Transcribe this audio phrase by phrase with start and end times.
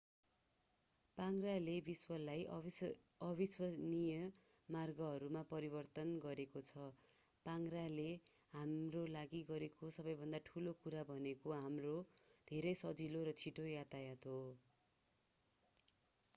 [1.17, 4.15] पाङ्ग्राले विश्वलाई अविश्वसनीय
[4.69, 6.87] मार्गहरूमा परिवर्तन गरेको छ
[7.45, 8.07] पाङ्ग्राले
[8.53, 11.93] हाम्रोलागि गरेको सबैभन्दा ठूलो कुरा भनेको हाम्रो
[12.47, 14.41] धेरै सजिलो र छिटो यातायात हो